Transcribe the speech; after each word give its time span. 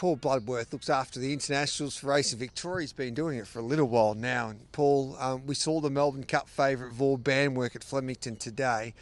Paul 0.00 0.16
Bloodworth 0.16 0.72
looks 0.72 0.88
after 0.88 1.20
the 1.20 1.30
internationals 1.30 1.94
for 1.94 2.06
Racing 2.06 2.38
Victoria. 2.38 2.84
He's 2.84 2.92
been 2.94 3.12
doing 3.12 3.36
it 3.36 3.46
for 3.46 3.58
a 3.58 3.62
little 3.62 3.86
while 3.86 4.14
now. 4.14 4.48
And 4.48 4.72
Paul, 4.72 5.14
um, 5.20 5.44
we 5.44 5.54
saw 5.54 5.78
the 5.78 5.90
Melbourne 5.90 6.24
Cup 6.24 6.48
favourite 6.48 6.94
Vauban 6.94 7.52
work 7.52 7.76
at 7.76 7.84
Flemington 7.84 8.36
today. 8.36 8.94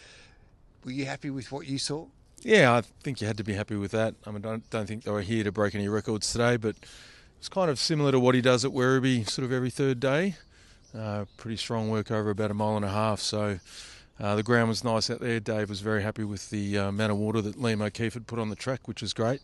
Were 0.84 0.90
you 0.90 1.04
happy 1.04 1.30
with 1.30 1.53
what 1.53 1.69
you 1.69 1.79
saw? 1.79 2.06
Yeah, 2.42 2.74
I 2.74 2.80
think 2.80 3.21
you 3.21 3.29
had 3.29 3.37
to 3.37 3.45
be 3.45 3.53
happy 3.53 3.76
with 3.76 3.92
that. 3.92 4.16
I 4.26 4.32
mean, 4.32 4.42
don't, 4.42 4.69
don't 4.71 4.88
think 4.88 5.04
they 5.04 5.12
were 5.12 5.22
here 5.22 5.45
to 5.45 5.53
break 5.53 5.76
any 5.76 5.87
records 5.87 6.32
today, 6.32 6.56
but 6.56 6.74
it's 7.39 7.49
kind 7.49 7.71
of 7.71 7.79
similar 7.79 8.11
to 8.11 8.19
what 8.19 8.35
he 8.35 8.41
does 8.41 8.65
at 8.65 8.73
Werribee 8.73 9.30
sort 9.30 9.45
of 9.45 9.53
every 9.53 9.71
third 9.71 10.01
day. 10.01 10.35
Uh, 10.93 11.27
pretty 11.37 11.59
strong 11.59 11.91
work 11.91 12.11
over 12.11 12.30
about 12.30 12.51
a 12.51 12.55
mile 12.55 12.75
and 12.75 12.85
a 12.85 12.91
half. 12.91 13.21
So 13.21 13.61
uh, 14.21 14.35
the 14.35 14.43
ground 14.43 14.69
was 14.69 14.82
nice 14.82 15.11
out 15.11 15.21
there. 15.21 15.41
Dave 15.41 15.69
was 15.69 15.80
very 15.80 16.03
happy 16.03 16.25
with 16.25 16.51
the 16.51 16.79
uh, 16.79 16.89
amount 16.89 17.12
of 17.12 17.19
water 17.19 17.41
that 17.41 17.57
Liam 17.57 17.84
O'Keefe 17.84 18.14
had 18.14 18.27
put 18.27 18.39
on 18.39 18.51
the 18.51 18.57
track, 18.57 18.89
which 18.89 19.02
was 19.02 19.12
great. 19.12 19.41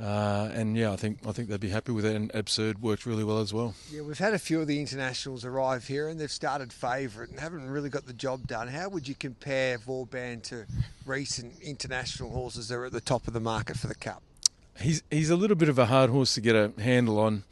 Uh, 0.00 0.48
and 0.54 0.76
yeah, 0.76 0.90
I 0.90 0.96
think 0.96 1.18
I 1.26 1.32
think 1.32 1.48
they'd 1.48 1.60
be 1.60 1.68
happy 1.68 1.92
with 1.92 2.06
it. 2.06 2.16
And 2.16 2.30
Absurd 2.34 2.80
worked 2.80 3.04
really 3.04 3.24
well 3.24 3.40
as 3.40 3.52
well. 3.52 3.74
Yeah, 3.90 4.02
we've 4.02 4.18
had 4.18 4.32
a 4.32 4.38
few 4.38 4.60
of 4.60 4.66
the 4.66 4.80
internationals 4.80 5.44
arrive 5.44 5.86
here, 5.86 6.08
and 6.08 6.18
they've 6.18 6.30
started 6.32 6.72
favourite 6.72 7.30
and 7.30 7.38
haven't 7.38 7.68
really 7.68 7.90
got 7.90 8.06
the 8.06 8.14
job 8.14 8.46
done. 8.46 8.68
How 8.68 8.88
would 8.88 9.06
you 9.06 9.14
compare 9.14 9.76
Vauban 9.78 10.40
to 10.42 10.64
recent 11.04 11.60
international 11.60 12.30
horses 12.30 12.68
that 12.68 12.76
are 12.76 12.86
at 12.86 12.92
the 12.92 13.02
top 13.02 13.26
of 13.26 13.34
the 13.34 13.40
market 13.40 13.76
for 13.76 13.86
the 13.86 13.94
Cup? 13.94 14.22
He's 14.80 15.02
he's 15.10 15.28
a 15.28 15.36
little 15.36 15.56
bit 15.56 15.68
of 15.68 15.78
a 15.78 15.86
hard 15.86 16.08
horse 16.08 16.34
to 16.34 16.40
get 16.40 16.56
a 16.56 16.72
handle 16.80 17.18
on. 17.18 17.44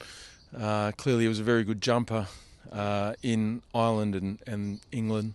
Uh, 0.56 0.92
clearly, 0.92 1.24
he 1.24 1.28
was 1.28 1.40
a 1.40 1.44
very 1.44 1.62
good 1.62 1.82
jumper 1.82 2.26
uh, 2.72 3.14
in 3.22 3.62
Ireland 3.74 4.14
and, 4.14 4.38
and 4.46 4.80
England 4.92 5.34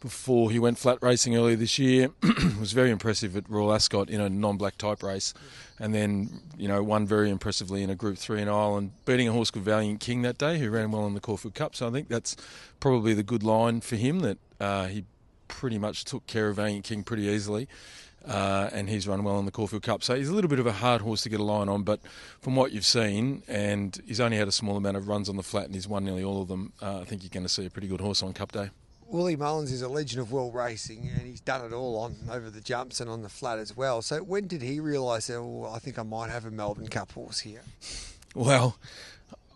before 0.00 0.50
he 0.50 0.58
went 0.58 0.78
flat 0.78 0.98
racing 1.00 1.36
earlier 1.36 1.56
this 1.56 1.78
year. 1.78 2.10
was 2.60 2.72
very 2.72 2.90
impressive 2.90 3.36
at 3.36 3.48
Royal 3.48 3.72
Ascot 3.72 4.10
in 4.10 4.20
a 4.20 4.28
non-black 4.28 4.78
type 4.78 5.02
race, 5.02 5.34
and 5.78 5.94
then 5.94 6.40
you 6.56 6.68
know 6.68 6.82
won 6.82 7.06
very 7.06 7.30
impressively 7.30 7.82
in 7.82 7.90
a 7.90 7.94
Group 7.94 8.18
Three 8.18 8.40
in 8.40 8.48
Ireland, 8.48 8.92
beating 9.04 9.28
a 9.28 9.32
horse 9.32 9.50
called 9.50 9.64
Valiant 9.64 10.00
King 10.00 10.22
that 10.22 10.38
day, 10.38 10.58
who 10.58 10.70
ran 10.70 10.90
well 10.90 11.06
in 11.06 11.14
the 11.14 11.20
Caulfield 11.20 11.54
Cup. 11.54 11.74
So 11.74 11.88
I 11.88 11.90
think 11.90 12.08
that's 12.08 12.36
probably 12.80 13.14
the 13.14 13.22
good 13.22 13.42
line 13.42 13.80
for 13.80 13.96
him 13.96 14.20
that 14.20 14.38
uh, 14.60 14.86
he 14.86 15.04
pretty 15.48 15.78
much 15.78 16.04
took 16.04 16.26
care 16.26 16.48
of 16.48 16.56
Valiant 16.56 16.84
King 16.84 17.02
pretty 17.02 17.24
easily. 17.24 17.68
Uh, 18.26 18.68
and 18.72 18.88
he's 18.88 19.06
run 19.06 19.22
well 19.22 19.38
in 19.38 19.44
the 19.44 19.52
Caulfield 19.52 19.84
Cup. 19.84 20.02
So 20.02 20.16
he's 20.16 20.28
a 20.28 20.34
little 20.34 20.50
bit 20.50 20.58
of 20.58 20.66
a 20.66 20.72
hard 20.72 21.00
horse 21.00 21.22
to 21.22 21.28
get 21.28 21.38
a 21.38 21.44
line 21.44 21.68
on, 21.68 21.84
but 21.84 22.00
from 22.40 22.56
what 22.56 22.72
you've 22.72 22.84
seen, 22.84 23.44
and 23.46 24.00
he's 24.04 24.20
only 24.20 24.36
had 24.36 24.48
a 24.48 24.52
small 24.52 24.76
amount 24.76 24.96
of 24.96 25.06
runs 25.06 25.28
on 25.28 25.36
the 25.36 25.44
flat 25.44 25.66
and 25.66 25.74
he's 25.74 25.86
won 25.86 26.04
nearly 26.04 26.24
all 26.24 26.42
of 26.42 26.48
them, 26.48 26.72
uh, 26.82 27.00
I 27.00 27.04
think 27.04 27.22
you're 27.22 27.30
going 27.30 27.44
to 27.44 27.48
see 27.48 27.66
a 27.66 27.70
pretty 27.70 27.86
good 27.86 28.00
horse 28.00 28.24
on 28.24 28.32
Cup 28.32 28.50
Day. 28.50 28.70
Willie 29.08 29.36
Mullins 29.36 29.70
is 29.70 29.82
a 29.82 29.88
legend 29.88 30.20
of 30.20 30.32
world 30.32 30.54
racing, 30.54 31.08
and 31.16 31.26
he's 31.26 31.40
done 31.40 31.64
it 31.64 31.72
all 31.72 31.96
on 31.98 32.16
over 32.28 32.50
the 32.50 32.60
jumps 32.60 33.00
and 33.00 33.08
on 33.08 33.22
the 33.22 33.28
flat 33.28 33.60
as 33.60 33.76
well. 33.76 34.02
So 34.02 34.18
when 34.18 34.48
did 34.48 34.62
he 34.62 34.80
realise 34.80 35.28
that? 35.28 35.36
Oh, 35.36 35.70
I 35.72 35.78
think 35.78 35.96
I 35.96 36.02
might 36.02 36.30
have 36.30 36.44
a 36.44 36.50
Melbourne 36.50 36.88
Cup 36.88 37.12
horse 37.12 37.40
here. 37.40 37.62
Well, 38.34 38.76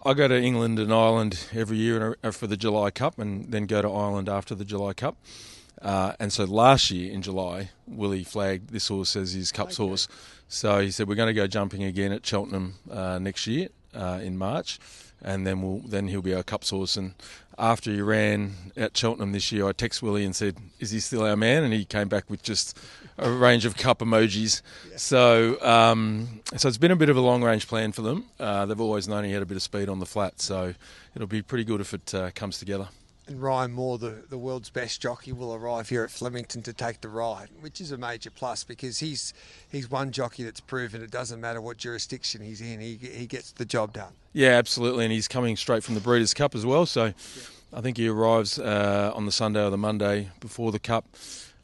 I 0.04 0.14
go 0.14 0.28
to 0.28 0.40
England 0.40 0.78
and 0.78 0.94
Ireland 0.94 1.46
every 1.52 1.78
year 1.78 2.16
for 2.30 2.46
the 2.46 2.56
July 2.56 2.92
Cup, 2.92 3.18
and 3.18 3.50
then 3.50 3.66
go 3.66 3.82
to 3.82 3.88
Ireland 3.88 4.28
after 4.28 4.54
the 4.54 4.64
July 4.64 4.92
Cup. 4.92 5.16
Uh, 5.82 6.12
and 6.20 6.32
so 6.32 6.44
last 6.44 6.90
year 6.90 7.12
in 7.12 7.22
July, 7.22 7.70
Willie 7.86 8.24
flagged 8.24 8.70
this 8.70 8.88
horse 8.88 9.16
as 9.16 9.32
his 9.32 9.50
Cups 9.50 9.80
okay. 9.80 9.88
horse. 9.88 10.08
So 10.48 10.80
he 10.80 10.90
said 10.90 11.08
we're 11.08 11.14
going 11.14 11.28
to 11.28 11.34
go 11.34 11.46
jumping 11.46 11.84
again 11.84 12.12
at 12.12 12.26
Cheltenham 12.26 12.74
uh, 12.90 13.18
next 13.18 13.46
year 13.46 13.68
uh, 13.94 14.20
in 14.22 14.36
March, 14.36 14.78
and 15.22 15.46
then 15.46 15.62
we'll 15.62 15.78
then 15.78 16.08
he'll 16.08 16.22
be 16.22 16.34
our 16.34 16.42
Cups 16.42 16.70
horse. 16.70 16.96
And 16.96 17.14
after 17.56 17.90
he 17.90 18.00
ran 18.00 18.54
at 18.76 18.96
Cheltenham 18.96 19.32
this 19.32 19.52
year, 19.52 19.68
I 19.68 19.72
texted 19.72 20.02
Willie 20.02 20.24
and 20.24 20.34
said, 20.34 20.56
"Is 20.80 20.90
he 20.90 21.00
still 21.00 21.22
our 21.22 21.36
man?" 21.36 21.62
And 21.62 21.72
he 21.72 21.84
came 21.84 22.08
back 22.08 22.28
with 22.28 22.42
just 22.42 22.76
a 23.16 23.30
range 23.30 23.64
of 23.64 23.76
cup 23.76 24.00
emojis. 24.00 24.62
Yeah. 24.90 24.96
So, 24.96 25.62
um, 25.62 26.40
so 26.56 26.68
it's 26.68 26.78
been 26.78 26.90
a 26.90 26.96
bit 26.96 27.10
of 27.10 27.16
a 27.16 27.20
long 27.20 27.44
range 27.44 27.68
plan 27.68 27.92
for 27.92 28.02
them. 28.02 28.24
Uh, 28.38 28.66
they've 28.66 28.80
always 28.80 29.06
known 29.06 29.24
he 29.24 29.32
had 29.32 29.42
a 29.42 29.46
bit 29.46 29.56
of 29.56 29.62
speed 29.62 29.88
on 29.88 30.00
the 30.00 30.06
flat, 30.06 30.40
so 30.40 30.74
it'll 31.14 31.28
be 31.28 31.42
pretty 31.42 31.64
good 31.64 31.80
if 31.80 31.94
it 31.94 32.14
uh, 32.14 32.30
comes 32.34 32.58
together. 32.58 32.88
And 33.26 33.40
Ryan 33.40 33.72
Moore, 33.72 33.98
the, 33.98 34.24
the 34.28 34.38
world's 34.38 34.70
best 34.70 35.00
jockey, 35.00 35.32
will 35.32 35.54
arrive 35.54 35.88
here 35.88 36.02
at 36.02 36.10
Flemington 36.10 36.62
to 36.62 36.72
take 36.72 37.00
the 37.00 37.08
ride, 37.08 37.48
which 37.60 37.80
is 37.80 37.92
a 37.92 37.96
major 37.96 38.30
plus 38.30 38.64
because 38.64 38.98
he's 38.98 39.32
he's 39.70 39.90
one 39.90 40.10
jockey 40.10 40.42
that's 40.42 40.60
proven 40.60 41.02
it 41.02 41.10
doesn't 41.10 41.40
matter 41.40 41.60
what 41.60 41.76
jurisdiction 41.76 42.40
he's 42.40 42.60
in, 42.60 42.80
he, 42.80 42.96
he 42.96 43.26
gets 43.26 43.52
the 43.52 43.64
job 43.64 43.92
done. 43.92 44.12
Yeah, 44.32 44.50
absolutely, 44.50 45.04
and 45.04 45.12
he's 45.12 45.28
coming 45.28 45.56
straight 45.56 45.84
from 45.84 45.94
the 45.94 46.00
Breeders' 46.00 46.34
Cup 46.34 46.54
as 46.54 46.66
well, 46.66 46.86
so 46.86 47.06
yeah. 47.06 47.12
I 47.72 47.80
think 47.80 47.98
he 47.98 48.08
arrives 48.08 48.58
uh, 48.58 49.12
on 49.14 49.26
the 49.26 49.32
Sunday 49.32 49.64
or 49.64 49.70
the 49.70 49.78
Monday 49.78 50.30
before 50.40 50.72
the 50.72 50.80
Cup. 50.80 51.04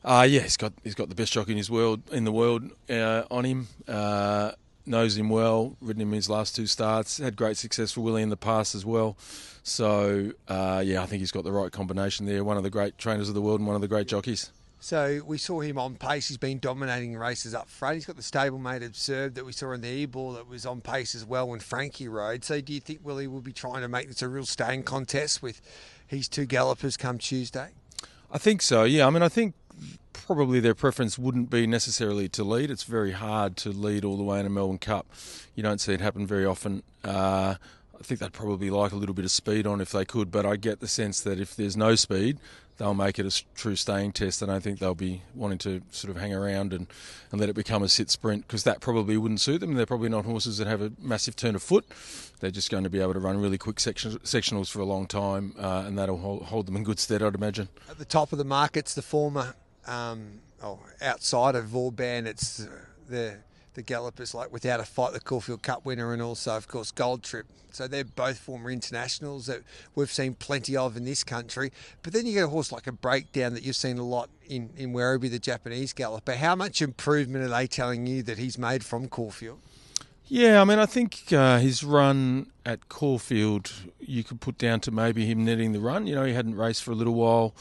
Uh, 0.05 0.27
yeah, 0.29 0.41
he's 0.43 0.57
got 0.57 0.73
he's 0.85 0.95
got 0.95 1.09
the 1.09 1.17
best 1.17 1.33
jockey 1.33 1.53
in 1.53 1.59
his 1.59 1.71
world 1.71 2.01
in 2.13 2.25
the 2.25 2.33
world 2.33 2.71
uh, 2.89 3.25
on 3.29 3.45
him. 3.45 3.67
Uh, 3.89 4.53
knows 4.87 5.17
him 5.17 5.29
well, 5.29 5.77
ridden 5.81 6.03
him 6.03 6.09
in 6.09 6.15
his 6.15 6.31
last 6.31 6.57
two 6.57 6.67
starts, 6.67 7.19
had 7.19 7.37
great 7.37 7.57
success 7.57 7.93
for 7.93 8.01
Willie 8.01 8.23
in 8.23 8.31
the 8.31 8.37
past 8.37 8.75
as 8.75 8.85
well. 8.85 9.17
So, 9.63 10.33
uh, 10.49 10.83
yeah, 10.85 11.03
I 11.03 11.07
think 11.07 11.21
he's 11.21 11.33
got 11.33 11.45
the 11.45 11.53
right 11.53 11.73
combination 11.73 12.27
there. 12.27 12.45
One 12.45 12.57
of 12.57 12.63
the 12.63 12.71
great 12.71 12.99
trainers 12.99 13.29
of 13.29 13.35
the 13.35 13.43
world 13.43 13.61
and 13.61 13.67
one 13.67 13.75
of 13.75 13.83
the 13.83 13.89
great 13.89 14.07
jockeys. 14.07 14.51
So 14.79 15.23
we 15.27 15.39
saw 15.39 15.61
him 15.61 15.79
on 15.79 15.97
pace. 15.97 16.29
He's 16.29 16.37
been 16.37 16.59
dominating 16.59 17.17
races 17.17 17.55
up 17.55 17.69
front. 17.69 17.97
He's 17.97 18.07
got 18.07 18.17
the 18.17 18.23
stablemate 18.23 18.87
Absurd 18.87 19.35
that 19.35 19.45
we 19.45 19.53
saw 19.53 19.73
in 19.73 19.81
the 19.81 20.03
Ebor 20.05 20.35
that 20.35 20.49
was 20.49 20.67
on 20.67 20.81
pace 20.81 21.15
as 21.15 21.25
well 21.25 21.49
when 21.49 21.61
Frankie 21.61 22.09
rode. 22.09 22.45
So 22.45 22.61
do 22.61 22.73
you 22.73 22.81
think 22.81 23.01
Willie 23.03 23.27
will 23.27 23.41
be 23.41 23.53
trying 23.53 23.81
to 23.83 23.89
make 23.89 24.07
this 24.07 24.23
a 24.23 24.29
real 24.29 24.47
staying 24.47 24.85
contest 24.85 25.43
with 25.43 25.61
his 26.07 26.29
two 26.29 26.47
gallopers 26.47 26.97
come 26.97 27.19
Tuesday? 27.19 27.71
I 28.31 28.39
think 28.39 28.63
so, 28.63 28.85
yeah. 28.85 29.07
I 29.07 29.11
mean, 29.11 29.23
I 29.23 29.29
think 29.29 29.55
probably 30.13 30.61
their 30.61 30.75
preference 30.75 31.19
wouldn't 31.19 31.51
be 31.51 31.67
necessarily 31.67 32.29
to 32.31 32.43
lead. 32.43 32.71
It's 32.71 32.83
very 32.83 33.13
hard 33.13 33.57
to 33.59 33.71
lead 33.71 34.05
all 34.05 34.17
the 34.17 34.25
way 34.25 34.41
in 34.41 34.47
a 34.47 34.51
Melbourne 34.51 34.79
Cup. 34.79 35.07
You 35.55 35.63
don't 35.63 35.81
see 35.81 35.93
it 35.93 36.01
happen 36.01 36.27
very 36.27 36.45
often. 36.45 36.83
Uh, 37.05 37.55
I 37.99 38.03
think 38.03 38.21
they'd 38.21 38.33
probably 38.33 38.71
like 38.71 38.93
a 38.93 38.97
little 38.97 39.15
bit 39.15 39.25
of 39.25 39.31
speed 39.31 39.67
on 39.67 39.81
if 39.81 39.93
they 39.93 40.05
could, 40.05 40.31
but 40.31 40.45
I 40.45 40.57
get 40.57 40.81
the 40.81 40.89
sense 40.89 41.21
that 41.21 41.41
if 41.41 41.57
there's 41.57 41.77
no 41.77 41.95
speed, 41.95 42.39
they'll 42.77 42.95
make 42.95 43.19
it 43.19 43.27
a 43.27 43.45
true 43.55 43.77
staying 43.77 44.13
test. 44.13 44.43
I 44.43 44.47
don't 44.47 44.63
think 44.63 44.79
they'll 44.79 44.95
be 44.95 45.23
wanting 45.35 45.59
to 45.59 45.81
sort 45.91 46.15
of 46.15 46.21
hang 46.21 46.35
around 46.35 46.73
and, 46.73 46.87
and 47.31 47.41
let 47.41 47.49
it 47.49 47.55
become 47.55 47.83
a 47.83 47.89
sit 47.89 48.11
sprint 48.11 48.47
because 48.47 48.65
that 48.65 48.81
probably 48.81 49.17
wouldn't 49.17 49.41
suit 49.41 49.61
them. 49.61 49.75
They're 49.75 49.87
probably 49.87 50.09
not 50.09 50.25
horses 50.25 50.59
that 50.59 50.67
have 50.67 50.83
a 50.83 50.93
massive 51.01 51.37
turn 51.37 51.55
of 51.55 51.63
foot. 51.63 51.87
They're 52.41 52.51
just 52.51 52.71
going 52.71 52.85
to 52.85 52.91
be 52.91 53.01
able 53.01 53.15
to 53.15 53.21
run 53.21 53.41
really 53.41 53.59
quick 53.59 53.81
section, 53.81 54.13
sectionals 54.19 54.71
for 54.71 54.81
a 54.81 54.85
long 54.85 55.07
time, 55.07 55.55
uh, 55.59 55.85
and 55.87 55.97
that'll 55.99 56.19
hold, 56.19 56.43
hold 56.45 56.67
them 56.67 56.77
in 56.77 56.85
good 56.85 56.99
stead, 56.99 57.23
I'd 57.23 57.35
imagine. 57.35 57.69
At 57.89 57.99
the 57.99 58.05
top 58.05 58.33
of 58.33 58.39
the 58.39 58.45
markets, 58.45 58.95
the 58.95 59.03
former 59.03 59.55
um, 59.87 60.41
oh, 60.63 60.81
outside 61.01 61.55
of 61.55 61.67
Vauban, 61.67 62.27
it's 62.27 62.61
uh, 62.61 62.69
the 63.09 63.39
the 63.75 63.83
gallopers 63.83 64.35
like 64.35 64.51
without 64.53 64.81
a 64.81 64.85
fight, 64.85 65.13
the 65.13 65.21
Caulfield 65.21 65.63
Cup 65.63 65.85
winner, 65.85 66.13
and 66.13 66.23
also 66.23 66.57
of 66.57 66.67
course 66.67 66.91
Gold 66.91 67.23
Trip. 67.23 67.47
So 67.71 67.87
they're 67.87 68.05
both 68.05 68.39
former 68.39 68.71
internationals 68.71 69.47
that 69.47 69.61
we've 69.95 70.11
seen 70.11 70.33
plenty 70.33 70.79
of 70.79 70.97
in 70.97 71.05
this 71.05 71.23
country. 71.23 71.73
But 72.03 72.15
then 72.15 72.25
you 72.25 72.33
get 72.33 72.45
a 72.45 72.49
horse 72.49 72.73
like 72.73 72.87
a 72.87 72.93
Breakup 72.93 73.53
that 73.53 73.63
you've 73.63 73.77
seen 73.77 73.99
a 73.99 74.05
lot 74.05 74.31
in 74.49 74.71
in 74.77 74.93
Werribee, 74.93 75.31
the 75.31 75.39
Japanese 75.39 75.93
galloper. 75.93 76.35
How 76.35 76.55
much 76.55 76.81
improvement 76.81 77.45
are 77.45 77.49
they 77.49 77.67
telling 77.67 78.07
you 78.07 78.23
that 78.23 78.39
he's 78.39 78.57
made 78.57 78.85
from 78.85 79.09
Caulfield? 79.09 79.61
Yeah, 80.29 80.61
I 80.61 80.65
mean, 80.65 80.81
I 80.81 80.87
think 80.87 81.33
uh, 81.33 81.59
his 81.59 81.85
run 81.85 82.51
at 82.65 82.89
Caulfield, 82.89 83.73
you 84.01 84.25
could 84.25 84.41
put 84.41 84.59
down 84.59 84.81
to 84.81 84.91
maybe 84.91 85.25
him 85.25 85.45
netting 85.45 85.71
the 85.71 85.79
run. 85.79 86.09
You 86.09 86.17
know, 86.17 86.25
he 86.25 86.33
hadn't 86.33 86.57
raced 86.57 86.83
for 86.83 86.91
a 86.91 86.97
little 86.97 87.15
while. 87.15 87.55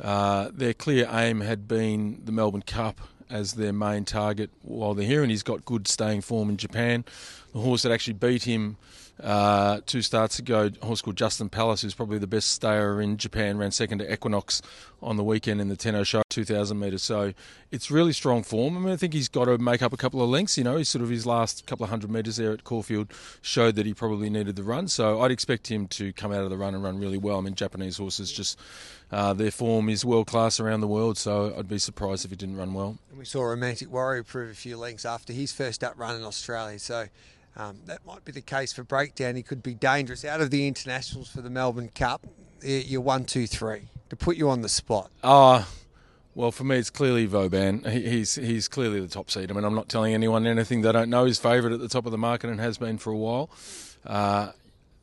Uh, 0.00 0.50
their 0.52 0.74
clear 0.74 1.08
aim 1.12 1.40
had 1.40 1.68
been 1.68 2.22
the 2.24 2.32
Melbourne 2.32 2.62
Cup 2.62 3.00
as 3.28 3.54
their 3.54 3.72
main 3.72 4.04
target 4.04 4.50
while 4.62 4.94
they're 4.94 5.06
here, 5.06 5.22
and 5.22 5.30
he's 5.30 5.42
got 5.42 5.64
good 5.64 5.86
staying 5.86 6.20
form 6.22 6.48
in 6.48 6.56
Japan. 6.56 7.04
The 7.52 7.60
horse 7.60 7.82
that 7.82 7.92
actually 7.92 8.14
beat 8.14 8.44
him 8.44 8.76
uh, 9.22 9.80
two 9.86 10.02
starts 10.02 10.38
ago, 10.38 10.70
a 10.80 10.86
horse 10.86 11.02
called 11.02 11.16
Justin 11.16 11.48
Palace, 11.48 11.82
who's 11.82 11.94
probably 11.94 12.18
the 12.18 12.26
best 12.26 12.50
stayer 12.50 13.00
in 13.00 13.16
Japan, 13.16 13.58
ran 13.58 13.70
second 13.70 13.98
to 13.98 14.12
Equinox 14.12 14.62
on 15.02 15.16
the 15.16 15.24
weekend 15.24 15.60
in 15.60 15.68
the 15.68 15.76
Tenno 15.76 16.02
Sho, 16.04 16.22
2,000 16.28 16.78
metres. 16.78 17.02
So 17.02 17.32
it's 17.70 17.90
really 17.90 18.12
strong 18.12 18.42
form. 18.42 18.76
I 18.76 18.80
mean, 18.80 18.92
I 18.92 18.96
think 18.96 19.12
he's 19.12 19.28
got 19.28 19.46
to 19.46 19.58
make 19.58 19.82
up 19.82 19.92
a 19.92 19.96
couple 19.96 20.22
of 20.22 20.30
lengths. 20.30 20.56
You 20.56 20.64
know, 20.64 20.76
he's 20.76 20.88
sort 20.88 21.02
of 21.02 21.10
his 21.10 21.26
last 21.26 21.66
couple 21.66 21.84
of 21.84 21.90
hundred 21.90 22.10
metres 22.10 22.36
there 22.36 22.52
at 22.52 22.64
Caulfield 22.64 23.12
showed 23.42 23.76
that 23.76 23.86
he 23.86 23.94
probably 23.94 24.30
needed 24.30 24.56
the 24.56 24.62
run. 24.62 24.88
So 24.88 25.20
I'd 25.20 25.30
expect 25.30 25.70
him 25.70 25.86
to 25.88 26.12
come 26.12 26.32
out 26.32 26.44
of 26.44 26.50
the 26.50 26.56
run 26.56 26.74
and 26.74 26.82
run 26.82 26.98
really 26.98 27.18
well. 27.18 27.38
I 27.38 27.40
mean, 27.42 27.54
Japanese 27.54 27.98
horses 27.98 28.32
just 28.32 28.58
uh, 29.10 29.32
their 29.34 29.50
form 29.50 29.88
is 29.88 30.04
world 30.04 30.28
class 30.28 30.60
around 30.60 30.80
the 30.80 30.88
world, 30.88 31.18
so 31.18 31.54
I'd 31.58 31.68
be 31.68 31.78
surprised 31.78 32.24
if 32.24 32.30
he 32.30 32.36
didn't 32.36 32.56
run 32.56 32.74
well. 32.74 32.96
And 33.10 33.18
we 33.18 33.24
saw 33.24 33.42
Romantic 33.42 33.90
Warrior 33.90 34.22
prove 34.22 34.50
a 34.50 34.54
few 34.54 34.76
lengths 34.76 35.04
after 35.04 35.32
his 35.32 35.52
first 35.52 35.82
up 35.82 35.98
run 35.98 36.16
in 36.16 36.24
Australia, 36.24 36.78
so 36.78 37.08
um, 37.56 37.78
that 37.86 38.04
might 38.06 38.24
be 38.24 38.32
the 38.32 38.40
case 38.40 38.72
for 38.72 38.84
Breakup. 38.84 39.34
He 39.34 39.42
could 39.42 39.62
be 39.62 39.74
dangerous 39.74 40.24
out 40.24 40.40
of 40.40 40.50
the 40.50 40.66
internationals 40.66 41.28
for 41.28 41.42
the 41.42 41.50
Melbourne 41.50 41.90
Cup. 41.94 42.26
You're 42.62 43.00
one, 43.00 43.24
two, 43.24 43.46
three 43.46 43.88
to 44.10 44.16
put 44.16 44.36
you 44.36 44.50
on 44.50 44.62
the 44.62 44.68
spot. 44.68 45.10
Ah. 45.22 45.62
Uh, 45.62 45.64
well, 46.34 46.52
for 46.52 46.62
me, 46.62 46.76
it's 46.76 46.90
clearly 46.90 47.26
Vauban. 47.26 47.82
he's 47.84 48.36
he's 48.36 48.68
clearly 48.68 49.00
the 49.00 49.08
top 49.08 49.30
seed. 49.30 49.50
I 49.50 49.54
mean, 49.54 49.64
I'm 49.64 49.74
not 49.74 49.88
telling 49.88 50.14
anyone 50.14 50.46
anything 50.46 50.82
they 50.82 50.92
don't 50.92 51.10
know. 51.10 51.24
He's 51.24 51.40
favourite 51.40 51.74
at 51.74 51.80
the 51.80 51.88
top 51.88 52.06
of 52.06 52.12
the 52.12 52.18
market 52.18 52.50
and 52.50 52.60
has 52.60 52.78
been 52.78 52.98
for 52.98 53.12
a 53.12 53.16
while. 53.16 53.50
Uh, 54.06 54.52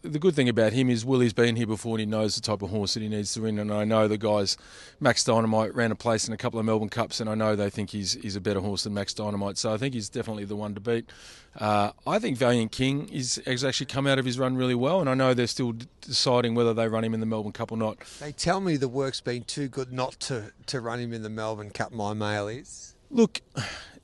the 0.07 0.19
good 0.19 0.35
thing 0.35 0.49
about 0.49 0.73
him 0.73 0.89
is 0.89 1.05
Willie's 1.05 1.33
been 1.33 1.55
here 1.55 1.67
before 1.67 1.93
and 1.93 1.99
he 2.01 2.05
knows 2.05 2.35
the 2.35 2.41
type 2.41 2.61
of 2.61 2.69
horse 2.69 2.93
that 2.93 3.01
he 3.01 3.09
needs 3.09 3.33
to 3.33 3.41
win. 3.41 3.59
And 3.59 3.71
I 3.71 3.83
know 3.83 4.07
the 4.07 4.17
guys, 4.17 4.57
Max 4.99 5.23
Dynamite 5.23 5.75
ran 5.75 5.91
a 5.91 5.95
place 5.95 6.27
in 6.27 6.33
a 6.33 6.37
couple 6.37 6.59
of 6.59 6.65
Melbourne 6.65 6.89
Cups, 6.89 7.19
and 7.19 7.29
I 7.29 7.35
know 7.35 7.55
they 7.55 7.69
think 7.69 7.91
he's 7.91 8.13
he's 8.13 8.35
a 8.35 8.41
better 8.41 8.59
horse 8.59 8.83
than 8.83 8.93
Max 8.93 9.13
Dynamite. 9.13 9.57
So 9.57 9.73
I 9.73 9.77
think 9.77 9.93
he's 9.93 10.09
definitely 10.09 10.45
the 10.45 10.55
one 10.55 10.73
to 10.75 10.79
beat. 10.79 11.09
Uh, 11.57 11.91
I 12.05 12.19
think 12.19 12.37
Valiant 12.37 12.71
King 12.71 13.09
is, 13.09 13.41
has 13.45 13.63
actually 13.63 13.87
come 13.87 14.05
out 14.05 14.19
of 14.19 14.25
his 14.25 14.37
run 14.37 14.55
really 14.55 14.75
well, 14.75 15.01
and 15.01 15.09
I 15.09 15.15
know 15.15 15.33
they're 15.33 15.47
still 15.47 15.73
deciding 16.01 16.53
whether 16.53 16.73
they 16.73 16.87
run 16.87 17.03
him 17.03 17.13
in 17.13 17.19
the 17.19 17.25
Melbourne 17.25 17.51
Cup 17.51 17.71
or 17.71 17.77
not. 17.77 17.97
They 18.19 18.31
tell 18.31 18.61
me 18.61 18.77
the 18.77 18.87
work's 18.87 19.21
been 19.21 19.43
too 19.43 19.67
good 19.67 19.91
not 19.91 20.19
to, 20.21 20.51
to 20.67 20.81
run 20.81 20.99
him 20.99 21.13
in 21.13 21.23
the 21.23 21.29
Melbourne 21.29 21.71
Cup. 21.71 21.91
My 21.91 22.13
mail 22.13 22.47
is. 22.47 22.93
Look, 23.09 23.41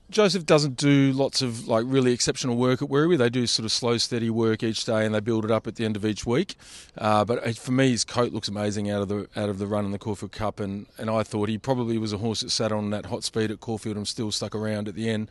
Joseph 0.10 0.46
doesn't 0.46 0.78
do 0.78 1.12
lots 1.12 1.42
of 1.42 1.68
like 1.68 1.86
really 1.88 2.12
exceptional 2.12 2.56
work 2.56 2.82
at 2.82 2.90
Werribee. 2.90 3.18
They 3.18 3.30
do 3.30 3.48
sort 3.48 3.66
of 3.66 3.72
slow, 3.72 3.98
steady 3.98 4.30
work 4.30 4.62
each 4.62 4.86
day, 4.86 5.06
and 5.06 5.16
they 5.16 5.20
build 5.20 5.46
it 5.46 5.52
up 5.52 5.66
at 5.66 5.76
the 5.76 5.86
end 5.86 5.96
of 5.96 6.06
each 6.06 6.26
week. 6.26 6.56
Uh, 6.98 7.26
but 7.26 7.58
for 7.58 7.72
me, 7.72 7.92
his 7.92 8.04
coat 8.04 8.32
looks 8.32 8.48
amazing 8.48 8.90
out 8.92 9.02
of 9.02 9.08
the 9.08 9.28
out 9.36 9.50
of 9.50 9.60
the 9.60 9.68
run 9.68 9.86
in 9.86 9.92
the 9.92 9.98
Caulfield 9.98 10.32
Cup, 10.32 10.60
and, 10.60 10.86
and 10.98 11.10
I 11.10 11.24
thought 11.24 11.50
he 11.50 11.58
probably 11.58 11.98
was 11.98 12.14
a 12.14 12.18
horse 12.18 12.42
that 12.42 12.52
sat 12.52 12.72
on 12.72 12.90
that 12.92 13.08
hot 13.08 13.24
speed 13.24 13.50
at 13.50 13.60
Caulfield 13.60 13.98
and 13.98 14.08
still 14.08 14.32
stuck 14.32 14.54
around 14.54 14.88
at 14.88 14.96
the 14.96 15.10
end 15.10 15.30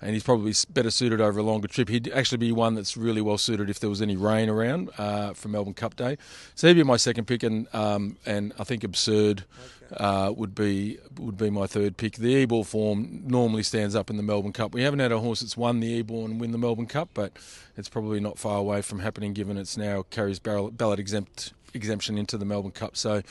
and 0.00 0.14
he's 0.14 0.22
probably 0.22 0.54
better 0.70 0.90
suited 0.90 1.20
over 1.20 1.40
a 1.40 1.42
longer 1.42 1.68
trip. 1.68 1.88
He'd 1.88 2.10
actually 2.12 2.38
be 2.38 2.52
one 2.52 2.74
that's 2.74 2.96
really 2.96 3.20
well 3.20 3.38
suited 3.38 3.68
if 3.68 3.80
there 3.80 3.90
was 3.90 4.00
any 4.00 4.16
rain 4.16 4.48
around 4.48 4.90
uh, 4.98 5.34
for 5.34 5.48
Melbourne 5.48 5.74
Cup 5.74 5.96
Day. 5.96 6.16
So 6.54 6.68
he'd 6.68 6.74
be 6.74 6.82
my 6.82 6.96
second 6.96 7.26
pick, 7.26 7.42
and 7.42 7.66
um, 7.74 8.16
and 8.24 8.52
I 8.58 8.64
think 8.64 8.84
Absurd 8.84 9.44
okay. 9.92 10.04
uh, 10.04 10.32
would 10.32 10.54
be 10.54 10.98
would 11.18 11.36
be 11.36 11.50
my 11.50 11.66
third 11.66 11.96
pick. 11.96 12.16
The 12.16 12.42
Ebor 12.42 12.64
form 12.64 13.22
normally 13.26 13.62
stands 13.62 13.94
up 13.94 14.10
in 14.10 14.16
the 14.16 14.22
Melbourne 14.22 14.52
Cup. 14.52 14.72
We 14.72 14.82
haven't 14.82 15.00
had 15.00 15.12
a 15.12 15.18
horse 15.18 15.40
that's 15.40 15.56
won 15.56 15.80
the 15.80 15.98
Ebor 15.98 16.24
and 16.24 16.40
win 16.40 16.52
the 16.52 16.58
Melbourne 16.58 16.86
Cup, 16.86 17.10
but 17.14 17.32
it's 17.76 17.88
probably 17.88 18.20
not 18.20 18.38
far 18.38 18.58
away 18.58 18.82
from 18.82 19.00
happening 19.00 19.32
given 19.32 19.56
it's 19.56 19.76
now 19.76 20.04
carries 20.10 20.38
ballot 20.38 20.98
exempt 20.98 21.52
exemption 21.74 22.18
into 22.18 22.36
the 22.36 22.44
Melbourne 22.44 22.72
Cup. 22.72 22.96
So, 22.96 23.22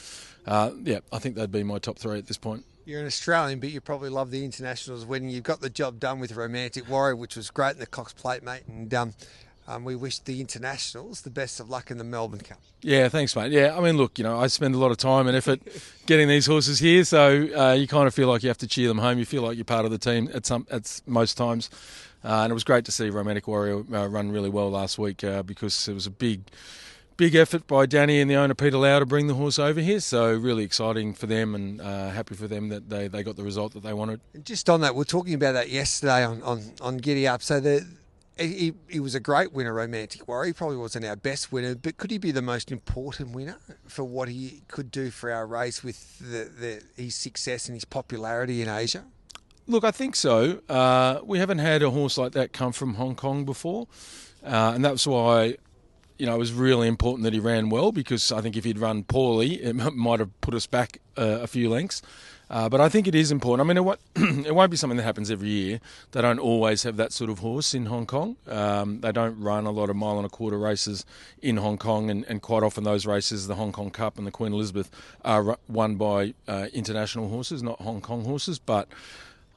uh, 0.46 0.72
yeah, 0.84 1.00
I 1.12 1.20
think 1.20 1.36
they'd 1.36 1.52
be 1.52 1.64
my 1.64 1.80
top 1.80 1.98
three 1.98 2.18
at 2.18 2.28
this 2.28 2.38
point 2.38 2.64
you're 2.90 3.00
an 3.00 3.06
Australian, 3.06 3.60
but 3.60 3.70
you 3.70 3.80
probably 3.80 4.10
love 4.10 4.32
the 4.32 4.44
internationals 4.44 5.06
when 5.06 5.30
you've 5.30 5.44
got 5.44 5.62
the 5.62 5.70
job 5.70 6.00
done 6.00 6.20
with 6.20 6.36
Romantic 6.36 6.90
Warrior, 6.90 7.16
which 7.16 7.36
was 7.36 7.52
great 7.52 7.74
in 7.74 7.80
the 7.80 7.86
Cox 7.86 8.14
Plate, 8.14 8.42
mate. 8.42 8.64
And 8.68 8.92
um, 8.94 9.14
um, 9.68 9.86
we 9.86 9.96
wish 9.96 10.18
the 10.20 10.42
internationals 10.42 11.22
the 11.22 11.30
best 11.30 11.60
of 11.60 11.70
luck 11.70 11.92
in 11.92 12.00
the 12.00 12.04
Melbourne 12.04 12.40
Cup. 12.40 12.58
Yeah, 12.82 13.08
thanks, 13.08 13.36
mate. 13.36 13.52
Yeah, 13.52 13.78
I 13.78 13.82
mean, 13.82 13.96
look, 13.96 14.18
you 14.18 14.24
know, 14.24 14.40
I 14.40 14.48
spend 14.48 14.74
a 14.74 14.80
lot 14.80 14.90
of 14.90 14.98
time 14.98 15.28
and 15.28 15.38
effort 15.38 15.62
getting 16.08 16.28
these 16.28 16.48
horses 16.48 16.80
here, 16.80 17.04
so 17.04 17.48
uh, 17.56 17.74
you 17.74 17.88
kind 17.88 18.08
of 18.08 18.16
feel 18.16 18.28
like 18.28 18.42
you 18.42 18.50
have 18.50 18.58
to 18.58 18.68
cheer 18.68 18.88
them 18.88 18.98
home. 18.98 19.20
You 19.20 19.26
feel 19.26 19.44
like 19.44 19.56
you're 19.56 19.66
part 19.66 19.86
of 19.86 19.92
the 19.92 20.00
team 20.00 20.30
at 20.34 20.48
some 20.48 20.66
at 20.72 21.02
most 21.06 21.38
times. 21.38 21.70
Uh, 22.24 22.44
and 22.44 22.52
it 22.52 22.54
was 22.54 22.66
great 22.66 22.84
to 22.86 22.92
see 22.92 23.10
Romantic 23.10 23.48
Warrior 23.48 23.84
uh, 23.94 24.08
run 24.08 24.30
really 24.32 24.50
well 24.50 24.70
last 24.70 24.98
week 24.98 25.24
uh, 25.24 25.42
because 25.44 25.88
it 25.88 25.94
was 25.94 26.06
a 26.06 26.12
big 26.12 26.42
big 27.20 27.36
effort 27.36 27.68
by 27.68 27.86
Danny 27.86 28.22
and 28.22 28.32
the 28.32 28.36
owner 28.36 28.56
Peter 28.56 28.78
Lau 28.78 28.98
to 28.98 29.06
bring 29.06 29.28
the 29.28 29.34
horse 29.34 29.60
over 29.60 29.82
here. 29.82 30.00
So 30.00 30.34
really 30.34 30.64
exciting 30.64 31.14
for 31.14 31.28
them 31.28 31.54
and 31.54 31.82
uh, 31.82 32.12
happy 32.12 32.34
for 32.34 32.48
them 32.48 32.70
that 32.70 32.90
they, 32.90 33.10
they 33.10 33.24
got 33.24 33.36
the 33.36 33.44
result 33.44 33.74
that 33.74 33.84
they 33.84 33.92
wanted. 33.92 34.22
Just 34.42 34.70
on 34.70 34.80
that, 34.82 34.96
we 34.96 35.02
are 35.02 35.06
talking 35.06 35.34
about 35.34 35.52
that 35.52 35.70
yesterday 35.70 36.24
on, 36.24 36.42
on, 36.44 36.72
on 36.80 36.96
Giddy 36.96 37.28
Up. 37.28 37.44
So 37.44 37.60
the, 37.60 37.86
he, 38.38 38.74
he 38.88 39.02
was 39.02 39.16
a 39.16 39.20
great 39.20 39.52
winner, 39.52 39.74
Romantic 39.74 40.30
Warrior. 40.30 40.48
He 40.48 40.54
probably 40.54 40.78
wasn't 40.78 41.04
our 41.04 41.18
best 41.18 41.52
winner, 41.52 41.76
but 41.76 41.98
could 41.98 42.10
he 42.10 42.18
be 42.18 42.32
the 42.32 42.42
most 42.42 42.72
important 42.72 43.36
winner 43.36 43.58
for 43.86 44.06
what 44.06 44.30
he 44.30 44.62
could 44.70 44.90
do 44.90 45.12
for 45.12 45.30
our 45.30 45.46
race 45.46 45.84
with 45.84 46.20
the, 46.20 46.50
the, 46.58 47.04
his 47.04 47.16
success 47.16 47.68
and 47.68 47.76
his 47.76 47.84
popularity 47.84 48.62
in 48.62 48.70
Asia? 48.70 49.04
Look, 49.68 49.84
I 49.84 49.92
think 49.92 50.16
so. 50.16 50.62
Uh, 50.70 51.20
we 51.26 51.38
haven't 51.40 51.60
had 51.60 51.84
a 51.84 51.90
horse 51.90 52.18
like 52.18 52.32
that 52.32 52.54
come 52.54 52.72
from 52.72 52.94
Hong 52.94 53.16
Kong 53.16 53.44
before, 53.44 53.88
uh, 54.42 54.72
and 54.74 54.86
that's 54.86 55.06
why 55.06 55.58
you 56.20 56.26
know, 56.26 56.36
it 56.36 56.38
was 56.38 56.52
really 56.52 56.88
important 56.88 57.24
that 57.24 57.34
he 57.34 57.40
ran 57.40 57.70
well 57.70 57.92
because 57.92 58.32
I 58.32 58.42
think 58.42 58.58
if 58.58 58.66
he'd 58.66 58.78
run 58.78 59.04
poorly, 59.04 59.64
it 59.64 59.74
might 59.74 60.20
have 60.20 60.42
put 60.42 60.54
us 60.54 60.68
back 60.68 61.00
uh, 61.18 61.40
a 61.42 61.48
few 61.48 61.70
lengths. 61.70 62.02
Uh, 62.50 62.68
but 62.68 62.82
I 62.82 62.90
think 62.90 63.08
it 63.08 63.14
is 63.14 63.32
important. 63.32 63.70
I 63.70 63.74
mean, 63.74 63.88
it, 63.88 64.00
it, 64.48 64.56
won't 64.56 64.72
be 64.72 64.78
something 64.78 64.98
that 64.98 65.04
happens 65.04 65.30
every 65.30 65.50
year. 65.50 65.80
They 66.12 66.22
don't 66.22 66.40
always 66.40 66.84
have 66.84 66.98
that 66.98 67.14
sort 67.14 67.30
of 67.30 67.40
horse 67.40 67.74
in 67.76 67.86
Hong 67.86 68.08
Kong. 68.08 68.38
Um, 68.48 69.02
they 69.02 69.12
don't 69.12 69.40
run 69.40 69.66
a 69.66 69.72
lot 69.72 69.90
of 69.90 69.96
mile 69.96 70.18
and 70.18 70.26
a 70.26 70.30
quarter 70.30 70.58
races 70.58 71.06
in 71.42 71.58
Hong 71.58 71.78
Kong, 71.78 72.10
and, 72.10 72.26
and, 72.26 72.42
quite 72.42 72.64
often 72.64 72.84
those 72.84 73.06
races, 73.06 73.48
the 73.48 73.56
Hong 73.56 73.72
Kong 73.72 73.92
Cup 73.92 74.18
and 74.18 74.26
the 74.26 74.32
Queen 74.32 74.52
Elizabeth, 74.52 74.90
are 75.24 75.58
won 75.68 75.96
by 75.96 76.34
uh, 76.48 76.68
international 76.74 77.30
horses, 77.30 77.62
not 77.62 77.80
Hong 77.82 78.02
Kong 78.02 78.26
horses. 78.26 78.58
But 78.58 78.88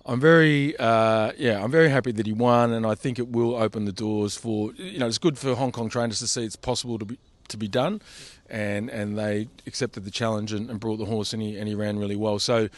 I'm 0.05 0.21
very, 0.21 0.77
uh, 0.79 1.33
yeah, 1.39 1.63
I'm 1.63 1.71
very 1.71 1.89
happy 1.89 2.13
that 2.13 2.27
he 2.27 2.33
won, 2.33 2.73
and 2.73 2.85
I 2.85 2.95
think 2.95 3.19
it 3.19 3.29
will 3.31 3.55
open 3.55 3.85
the 3.85 3.93
doors 3.93 4.37
for, 4.37 4.73
you 4.75 4.99
know, 4.99 5.07
it's 5.07 5.19
good 5.19 5.39
for 5.39 5.55
Hong 5.55 5.71
Kong 5.71 5.89
trainers 5.89 6.19
to 6.19 6.27
see 6.27 6.45
it's 6.45 6.57
possible 6.57 6.99
to 6.99 7.05
be 7.05 7.19
to 7.49 7.57
be 7.57 7.69
done, 7.69 8.01
and 8.53 8.91
and 8.91 9.19
they 9.19 9.49
accepted 9.67 10.05
the 10.05 10.11
challenge 10.11 10.53
and, 10.53 10.69
and, 10.69 10.79
brought 10.79 10.99
the 10.99 11.07
horse 11.07 11.33
and 11.33 11.41
he, 11.41 11.57
and 11.57 11.67
he 11.67 11.75
ran 11.75 11.99
really 11.99 12.17
well. 12.17 12.39
So 12.39 12.69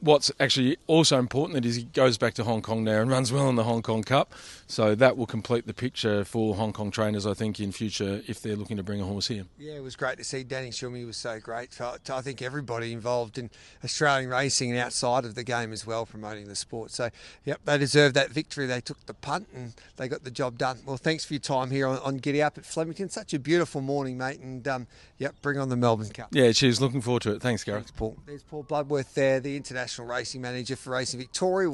what's 0.00 0.30
actually 0.38 0.76
also 0.86 1.18
important 1.18 1.64
is 1.66 1.74
he 1.74 1.84
goes 1.84 2.16
back 2.16 2.34
to 2.34 2.44
Hong 2.44 2.62
Kong 2.62 2.84
now 2.84 3.00
and 3.00 3.10
runs 3.16 3.32
well 3.32 3.48
in 3.48 3.56
the 3.56 3.64
Hong 3.64 3.82
Kong 3.82 4.04
Cup. 4.04 4.32
So 4.68 4.94
that 4.94 5.16
will 5.16 5.26
complete 5.26 5.66
the 5.66 5.74
picture 5.74 6.24
for 6.24 6.54
Hong 6.54 6.72
Kong 6.72 6.90
trainers, 6.90 7.26
I 7.26 7.34
think, 7.34 7.58
in 7.58 7.72
future 7.72 8.22
if 8.26 8.40
they're 8.40 8.56
looking 8.56 8.76
to 8.76 8.82
bring 8.82 9.00
a 9.00 9.04
horse 9.04 9.26
here. 9.26 9.44
Yeah, 9.58 9.74
it 9.74 9.82
was 9.82 9.96
great 9.96 10.18
to 10.18 10.24
see 10.24 10.44
Danny 10.44 10.70
Shumi 10.70 11.04
was 11.04 11.16
so 11.16 11.40
great. 11.40 11.80
I 11.80 12.20
think 12.20 12.40
everybody 12.40 12.92
involved 12.92 13.38
in 13.38 13.50
Australian 13.84 14.30
racing 14.30 14.70
and 14.70 14.78
outside 14.78 15.24
of 15.24 15.34
the 15.34 15.44
game 15.44 15.72
as 15.72 15.86
well 15.86 16.06
promoting 16.06 16.46
the 16.46 16.54
sport. 16.54 16.92
So, 16.92 17.10
yep, 17.44 17.60
they 17.64 17.78
deserved 17.78 18.14
that 18.14 18.30
victory. 18.30 18.66
They 18.66 18.80
took 18.80 19.04
the 19.06 19.14
punt 19.14 19.48
and 19.54 19.74
they 19.96 20.08
got 20.08 20.22
the 20.22 20.30
job 20.30 20.58
done. 20.58 20.78
Well, 20.86 20.96
thanks 20.96 21.24
for 21.24 21.34
your 21.34 21.40
time 21.40 21.70
here 21.70 21.88
on, 21.88 21.98
on 21.98 22.16
Giddy 22.18 22.42
Up 22.42 22.58
at 22.58 22.64
Flemington. 22.64 23.08
Such 23.08 23.34
a 23.34 23.38
beautiful 23.38 23.80
morning, 23.80 24.18
mate. 24.18 24.40
And 24.40 24.66
um, 24.68 24.86
Yep, 25.18 25.36
bring 25.40 25.58
on 25.58 25.70
the 25.70 25.76
Melbourne 25.76 26.10
Cup. 26.10 26.28
Yeah, 26.32 26.52
she's 26.52 26.80
looking 26.80 27.00
forward 27.00 27.22
to 27.22 27.32
it. 27.32 27.40
Thanks, 27.40 27.64
Gareth. 27.64 27.84
Thanks, 27.84 27.90
Paul. 27.92 28.16
There's 28.26 28.42
Paul 28.42 28.64
Bloodworth 28.64 29.14
there, 29.14 29.40
the 29.40 29.56
international 29.56 30.06
racing 30.06 30.42
manager 30.42 30.76
for 30.76 30.90
Racing 30.90 31.20
Victoria. 31.20 31.64